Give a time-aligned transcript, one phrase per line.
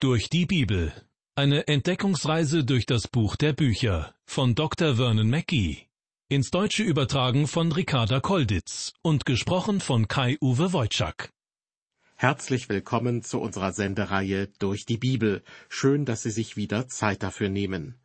[0.00, 0.92] Durch die Bibel.
[1.34, 4.94] Eine Entdeckungsreise durch das Buch der Bücher von Dr.
[4.94, 5.88] Vernon Mackey.
[6.28, 11.30] Ins Deutsche übertragen von Ricarda Kolditz und gesprochen von Kai-Uwe Wojczak.
[12.14, 15.42] Herzlich willkommen zu unserer Sendereihe Durch die Bibel.
[15.68, 17.96] Schön, dass Sie sich wieder Zeit dafür nehmen.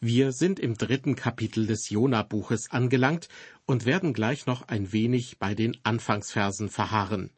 [0.00, 3.28] Wir sind im dritten Kapitel des Jona-Buches angelangt
[3.66, 7.30] und werden gleich noch ein wenig bei den Anfangsversen verharren.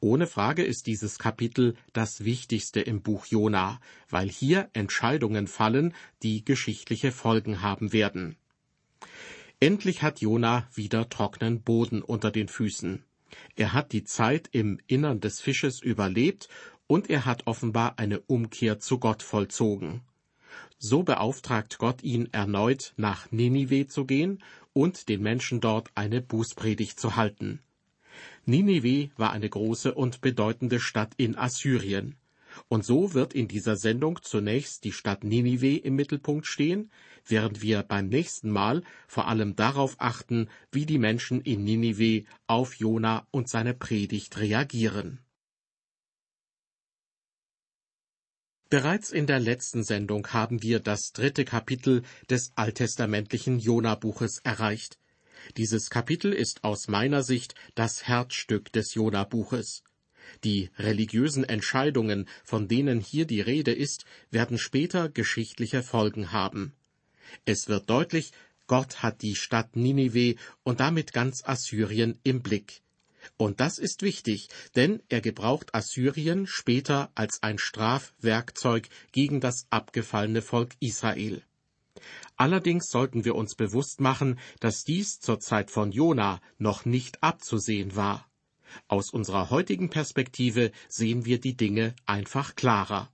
[0.00, 6.44] Ohne Frage ist dieses Kapitel das wichtigste im Buch Jona, weil hier Entscheidungen fallen, die
[6.44, 8.36] geschichtliche Folgen haben werden.
[9.60, 13.04] Endlich hat Jona wieder trockenen Boden unter den Füßen.
[13.56, 16.48] Er hat die Zeit im Innern des Fisches überlebt
[16.86, 20.02] und er hat offenbar eine Umkehr zu Gott vollzogen.
[20.78, 24.42] So beauftragt Gott ihn erneut nach Ninive zu gehen
[24.72, 27.60] und den Menschen dort eine Bußpredigt zu halten.
[28.44, 32.16] Ninive war eine große und bedeutende Stadt in Assyrien.
[32.68, 36.90] Und so wird in dieser Sendung zunächst die Stadt Ninive im Mittelpunkt stehen,
[37.24, 42.74] während wir beim nächsten Mal vor allem darauf achten, wie die Menschen in Ninive auf
[42.74, 45.20] Jona und seine Predigt reagieren.
[48.68, 54.98] Bereits in der letzten Sendung haben wir das dritte Kapitel des alttestamentlichen Jona-Buches erreicht.
[55.56, 59.82] Dieses Kapitel ist aus meiner Sicht das Herzstück des Jona-Buches.
[60.44, 66.72] Die religiösen Entscheidungen, von denen hier die Rede ist, werden später geschichtliche Folgen haben.
[67.44, 68.32] Es wird deutlich,
[68.66, 72.82] Gott hat die Stadt Ninive und damit ganz Assyrien im Blick.
[73.36, 80.42] Und das ist wichtig, denn er gebraucht Assyrien später als ein Strafwerkzeug gegen das abgefallene
[80.42, 81.42] Volk Israel.
[82.36, 87.94] Allerdings sollten wir uns bewusst machen, dass dies zur Zeit von Jona noch nicht abzusehen
[87.94, 88.28] war.
[88.88, 93.12] Aus unserer heutigen Perspektive sehen wir die Dinge einfach klarer.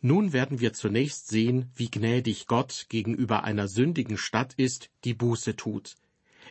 [0.00, 5.54] Nun werden wir zunächst sehen, wie gnädig Gott gegenüber einer sündigen Stadt ist, die Buße
[5.54, 5.94] tut.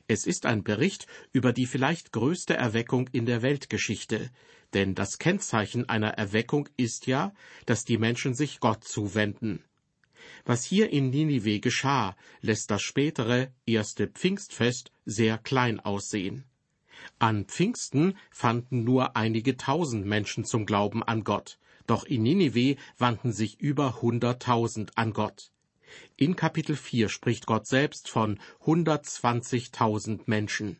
[0.08, 4.30] Es ist ein Bericht über die vielleicht größte Erweckung in der Weltgeschichte,
[4.74, 7.34] denn das Kennzeichen einer Erweckung ist ja,
[7.66, 9.64] dass die Menschen sich Gott zuwenden.
[10.46, 16.46] Was hier in Ninive geschah, lässt das spätere erste Pfingstfest sehr klein aussehen.
[17.20, 23.32] An Pfingsten fanden nur einige tausend Menschen zum Glauben an Gott, doch in Ninive wandten
[23.34, 25.52] sich über hunderttausend an Gott.
[26.16, 30.78] In Kapitel 4 spricht Gott selbst von 120.000 Menschen.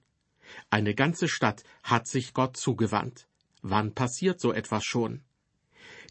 [0.70, 3.28] Eine ganze Stadt hat sich Gott zugewandt.
[3.62, 5.22] Wann passiert so etwas schon?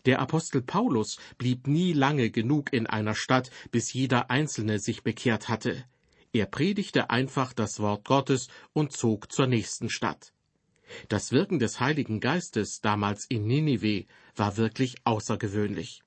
[0.06, 5.48] Der Apostel Paulus blieb nie lange genug in einer Stadt, bis jeder Einzelne sich bekehrt
[5.48, 5.84] hatte.
[6.32, 10.32] Er predigte einfach das Wort Gottes und zog zur nächsten Stadt.
[11.08, 14.06] Das Wirken des Heiligen Geistes damals in Ninive
[14.36, 16.02] war wirklich außergewöhnlich.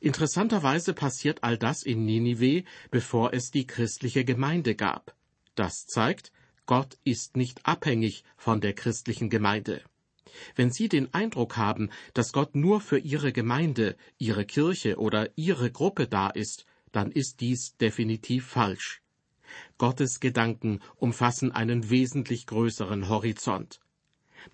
[0.00, 5.16] Interessanterweise passiert all das in Ninive, bevor es die christliche Gemeinde gab.
[5.54, 6.30] Das zeigt,
[6.66, 9.82] Gott ist nicht abhängig von der christlichen Gemeinde.
[10.56, 15.70] Wenn Sie den Eindruck haben, dass Gott nur für Ihre Gemeinde, Ihre Kirche oder Ihre
[15.70, 19.02] Gruppe da ist, dann ist dies definitiv falsch.
[19.78, 23.80] Gottes Gedanken umfassen einen wesentlich größeren Horizont.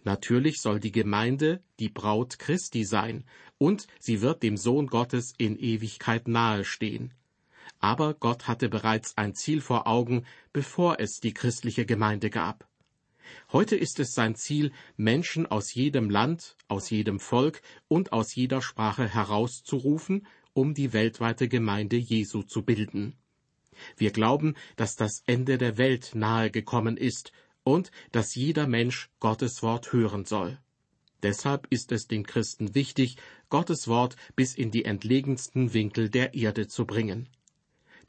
[0.04, 3.24] Natürlich soll die Gemeinde die Braut Christi sein,
[3.58, 7.12] und sie wird dem Sohn Gottes in Ewigkeit nahestehen.
[7.80, 12.66] Aber Gott hatte bereits ein Ziel vor Augen, bevor es die christliche Gemeinde gab.
[13.52, 18.62] Heute ist es sein Ziel, Menschen aus jedem Land, aus jedem Volk und aus jeder
[18.62, 23.16] Sprache herauszurufen, um die weltweite Gemeinde Jesu zu bilden.
[23.96, 27.32] Wir glauben, dass das Ende der Welt nahe gekommen ist
[27.64, 30.58] und dass jeder Mensch Gottes Wort hören soll.
[31.22, 33.16] Deshalb ist es den Christen wichtig,
[33.48, 37.28] Gottes Wort bis in die entlegensten Winkel der Erde zu bringen.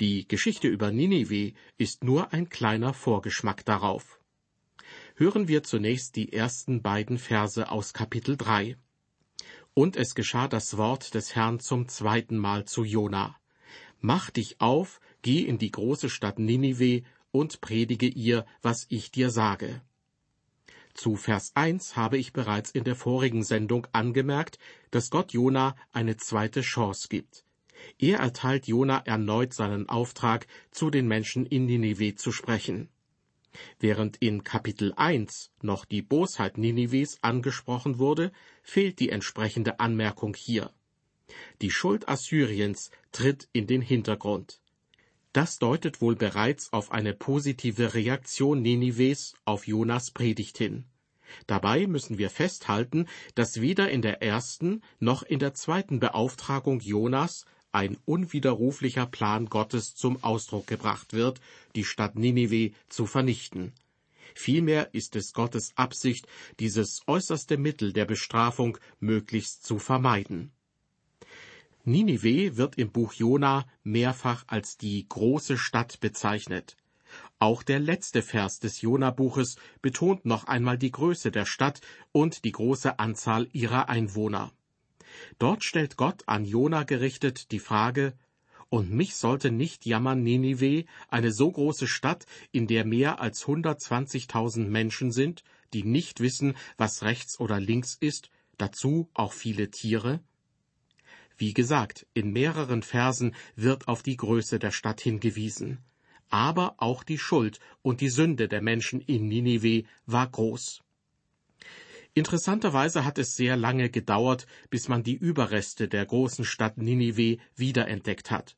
[0.02, 4.20] Die Geschichte über Ninive ist nur ein kleiner Vorgeschmack darauf
[5.18, 8.76] hören wir zunächst die ersten beiden Verse aus Kapitel 3.
[9.74, 13.38] Und es geschah das Wort des Herrn zum zweiten Mal zu Jona.
[14.02, 19.29] Mach dich auf, geh in die große Stadt Ninive und predige ihr, was ich dir
[19.29, 19.82] sage.
[20.94, 24.59] Zu Vers 1 habe ich bereits in der vorigen Sendung angemerkt,
[24.91, 27.46] dass Gott Jona eine zweite Chance gibt.
[27.97, 32.90] Er erteilt Jona erneut seinen Auftrag, zu den Menschen in Ninive zu sprechen.
[33.79, 38.31] Während in Kapitel 1 noch die Bosheit Ninives angesprochen wurde,
[38.63, 40.72] fehlt die entsprechende Anmerkung hier.
[41.61, 44.61] Die Schuld Assyriens tritt in den Hintergrund.
[45.34, 50.85] Das deutet wohl bereits auf eine positive Reaktion Ninives auf Jonas Predigt hin.
[51.47, 57.46] Dabei müssen wir festhalten, dass weder in der ersten noch in der zweiten Beauftragung Jonas
[57.75, 61.41] ein unwiderruflicher Plan Gottes zum Ausdruck gebracht wird,
[61.75, 63.73] die Stadt Ninive zu vernichten.
[64.33, 66.25] Vielmehr ist es Gottes Absicht,
[66.59, 70.51] dieses äußerste Mittel der Bestrafung möglichst zu vermeiden.
[71.83, 76.77] Ninive wird im Buch Jona mehrfach als die große Stadt bezeichnet.
[77.39, 81.81] Auch der letzte Vers des Jona-Buches betont noch einmal die Größe der Stadt
[82.13, 84.51] und die große Anzahl ihrer Einwohner.
[85.40, 88.14] Dort stellt Gott an Jona gerichtet die Frage,
[88.70, 94.67] und mich sollte nicht jammern Ninive, eine so große Stadt, in der mehr als 120.000
[94.67, 100.20] Menschen sind, die nicht wissen, was rechts oder links ist, dazu auch viele Tiere?
[101.38, 105.79] Wie gesagt, in mehreren Versen wird auf die Größe der Stadt hingewiesen.
[106.29, 110.82] Aber auch die Schuld und die Sünde der Menschen in Ninive war groß.
[112.17, 118.32] Interessanterweise hat es sehr lange gedauert, bis man die Überreste der großen Stadt Ninive wiederentdeckt
[118.32, 118.56] hat.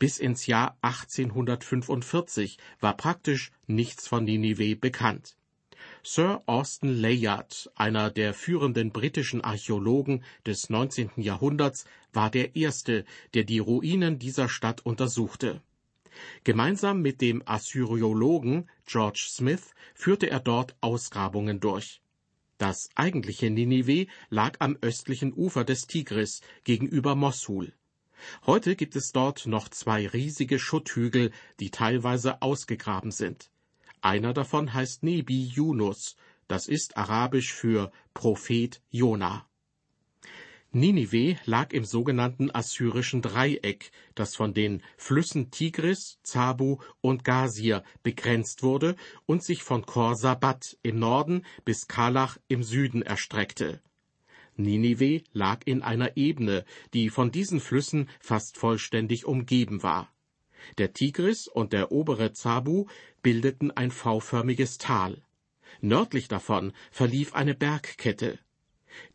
[0.00, 5.36] Bis ins Jahr 1845 war praktisch nichts von Ninive bekannt.
[6.02, 11.10] Sir Austin Layard, einer der führenden britischen Archäologen des 19.
[11.18, 15.62] Jahrhunderts, war der erste, der die Ruinen dieser Stadt untersuchte.
[16.42, 22.00] Gemeinsam mit dem Assyriologen George Smith führte er dort Ausgrabungen durch.
[22.58, 27.72] Das eigentliche Ninive lag am östlichen Ufer des Tigris gegenüber Mossul.
[28.46, 33.52] Heute gibt es dort noch zwei riesige Schutthügel, die teilweise ausgegraben sind.
[34.00, 36.16] Einer davon heißt Nebi Yunus,
[36.48, 39.47] das ist arabisch für Prophet Jona.
[40.70, 48.62] Ninive lag im sogenannten assyrischen Dreieck, das von den Flüssen Tigris, Zabu und Gazir begrenzt
[48.62, 48.94] wurde
[49.24, 53.80] und sich von Khor-Sabat im Norden bis Kalach im Süden erstreckte.
[54.56, 60.12] Ninive lag in einer Ebene, die von diesen Flüssen fast vollständig umgeben war.
[60.76, 62.86] Der Tigris und der obere Zabu
[63.22, 65.22] bildeten ein V-förmiges Tal.
[65.80, 68.38] Nördlich davon verlief eine Bergkette.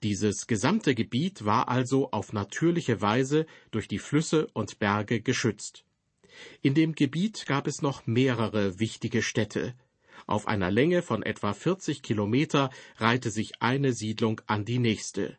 [0.01, 5.83] Dieses gesamte Gebiet war also auf natürliche Weise durch die Flüsse und Berge geschützt.
[6.61, 9.75] In dem Gebiet gab es noch mehrere wichtige Städte.
[10.25, 15.37] Auf einer Länge von etwa 40 Kilometer reihte sich eine Siedlung an die nächste.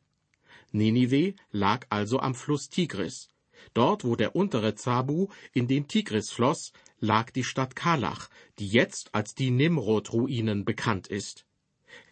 [0.73, 3.29] Ninive lag also am Fluss Tigris.
[3.73, 8.29] Dort, wo der untere Zabu in den Tigris floss, lag die Stadt Kalach,
[8.59, 11.47] die jetzt als die Nimrod-Ruinen bekannt ist.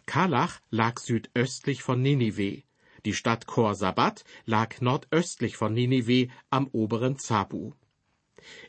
[0.05, 2.63] Kalach lag südöstlich von Ninive.
[3.05, 7.73] Die Stadt Khor-Sabat lag nordöstlich von Ninive am oberen Zabu.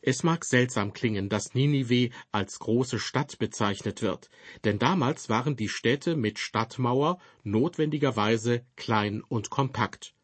[0.02, 4.30] Es mag seltsam klingen, dass Ninive als große Stadt bezeichnet wird,
[4.64, 10.14] denn damals waren die Städte mit Stadtmauer notwendigerweise klein und kompakt.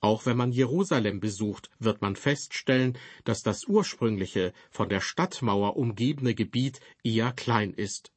[0.00, 6.34] Auch wenn man Jerusalem besucht, wird man feststellen, dass das ursprüngliche, von der Stadtmauer umgebene
[6.34, 8.12] Gebiet eher klein ist.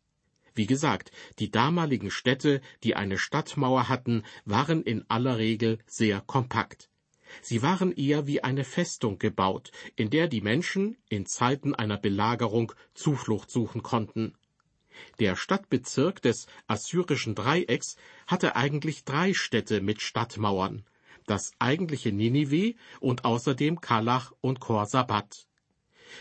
[0.60, 6.90] Wie gesagt, die damaligen Städte, die eine Stadtmauer hatten, waren in aller Regel sehr kompakt.
[7.42, 12.74] Sie waren eher wie eine Festung gebaut, in der die Menschen in Zeiten einer Belagerung
[12.94, 14.36] Zuflucht suchen konnten.
[15.20, 17.96] Der Stadtbezirk des assyrischen Dreiecks
[18.28, 20.84] hatte eigentlich drei Städte mit Stadtmauern,
[21.26, 25.48] das eigentliche Ninive und außerdem Kalach und Khor-Sabat.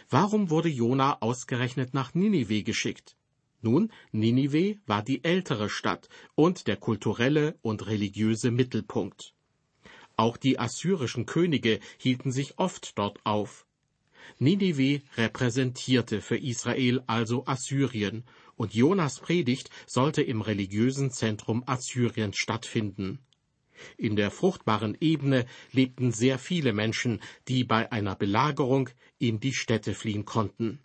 [0.08, 3.17] Warum wurde Jona ausgerechnet nach Ninive geschickt?
[3.60, 9.34] Nun, Ninive war die ältere Stadt und der kulturelle und religiöse Mittelpunkt.
[10.16, 13.66] Auch die assyrischen Könige hielten sich oft dort auf.
[14.38, 18.24] Ninive repräsentierte für Israel also Assyrien,
[18.56, 23.20] und Jonas Predigt sollte im religiösen Zentrum Assyriens stattfinden.
[23.96, 29.94] In der fruchtbaren Ebene lebten sehr viele Menschen, die bei einer Belagerung in die Städte
[29.94, 30.80] fliehen konnten.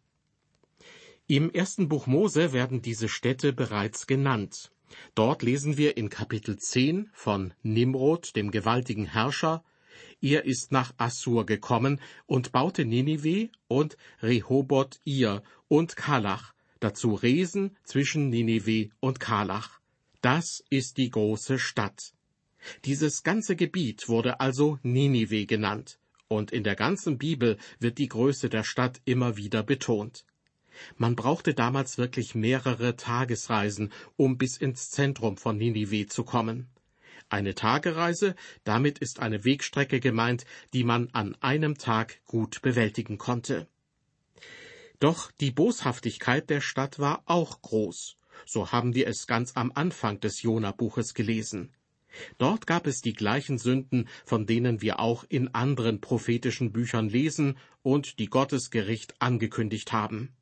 [1.27, 4.74] Im ersten Buch Mose werden diese Städte bereits genannt.
[5.15, 9.63] Dort lesen wir in Kapitel 10 von Nimrod, dem gewaltigen Herrscher.
[10.20, 17.77] Er ist nach Assur gekommen und baute Ninive und Rehoboth ihr und Kalach, dazu Resen
[17.86, 19.80] zwischen Ninive und Kalach.
[20.22, 22.13] Das ist die große Stadt.
[22.84, 28.50] Dieses ganze Gebiet wurde also Ninive genannt, und in der ganzen Bibel wird die Größe
[28.50, 30.25] der Stadt immer wieder betont.
[30.98, 36.68] Man brauchte damals wirklich mehrere Tagesreisen, um bis ins Zentrum von Ninive zu kommen.
[37.30, 43.68] Eine Tagereise, damit ist eine Wegstrecke gemeint, die man an einem Tag gut bewältigen konnte.
[45.00, 50.20] Doch die Boshaftigkeit der Stadt war auch groß, So haben wir es ganz am Anfang
[50.20, 51.74] des Jona-Buches gelesen.
[52.38, 57.58] Dort gab es die gleichen Sünden, von denen wir auch in anderen prophetischen Büchern lesen
[57.82, 60.36] und die Gottes Gericht angekündigt haben.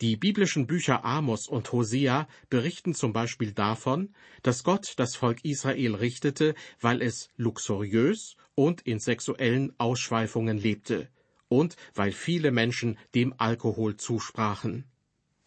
[0.00, 5.94] Die biblischen Bücher Amos und Hosea berichten zum Beispiel davon, dass Gott das Volk Israel
[5.94, 11.08] richtete, weil es luxuriös und in sexuellen Ausschweifungen lebte
[11.48, 14.84] und weil viele Menschen dem Alkohol zusprachen.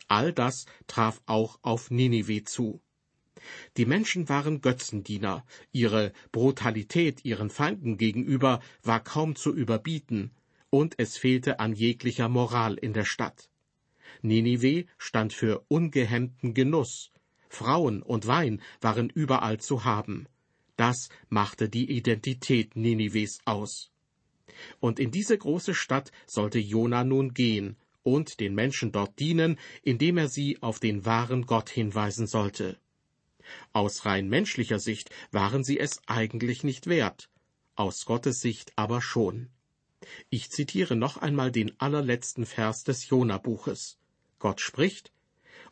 [0.07, 2.81] All das traf auch auf Ninive zu.
[3.75, 10.31] Die Menschen waren Götzendiener, ihre Brutalität ihren Feinden gegenüber war kaum zu überbieten,
[10.69, 13.49] und es fehlte an jeglicher Moral in der Stadt.
[14.27, 17.11] Ninive stand für ungehemmten Genuss,
[17.49, 20.27] Frauen und Wein waren überall zu haben.
[20.75, 23.91] Das machte die Identität Ninives aus.
[24.79, 30.17] Und in diese große Stadt sollte Jona nun gehen und den Menschen dort dienen, indem
[30.17, 32.77] er sie auf den wahren Gott hinweisen sollte.
[33.73, 37.29] Aus rein menschlicher Sicht waren sie es eigentlich nicht wert,
[37.75, 39.49] aus Gottes Sicht aber schon.
[40.29, 43.97] Ich zitiere noch einmal den allerletzten Vers des Jona-Buches.
[44.39, 45.11] Gott spricht,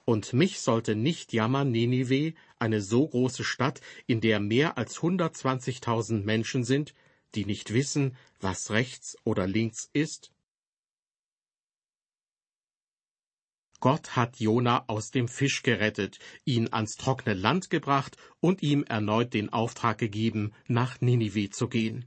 [0.06, 6.24] und mich sollte nicht jammern Ninive, eine so große Stadt, in der mehr als 120.000
[6.24, 6.94] Menschen sind,
[7.34, 10.32] die nicht wissen, was rechts oder links ist?
[13.80, 19.34] Gott hat Jona aus dem Fisch gerettet, ihn ans trockene Land gebracht und ihm erneut
[19.34, 22.06] den Auftrag gegeben, nach Ninive zu gehen.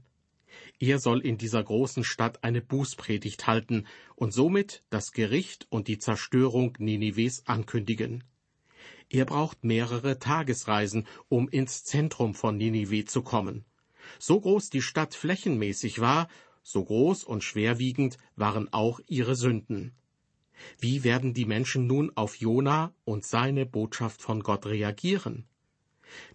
[0.79, 5.99] Er soll in dieser großen Stadt eine Bußpredigt halten und somit das Gericht und die
[5.99, 8.23] Zerstörung Ninives ankündigen.
[9.09, 13.65] Er braucht mehrere Tagesreisen, um ins Zentrum von Ninive zu kommen.
[14.19, 16.29] So groß die Stadt flächenmäßig war,
[16.63, 19.93] so groß und schwerwiegend waren auch ihre Sünden.
[20.77, 25.45] Wie werden die Menschen nun auf Jona und seine Botschaft von Gott reagieren?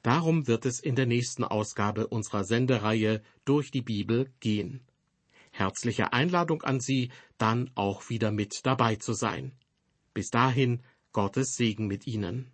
[0.02, 4.80] Darum wird es in der nächsten Ausgabe unserer Sendereihe durch die Bibel gehen.
[5.50, 9.52] Herzliche Einladung an Sie, dann auch wieder mit dabei zu sein.
[10.12, 12.53] Bis dahin Gottes Segen mit Ihnen.